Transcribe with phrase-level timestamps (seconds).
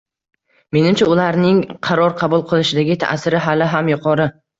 [0.77, 4.27] Menimcha, ularning qaror qabul qilishdagi ta'siri hali ham yuqori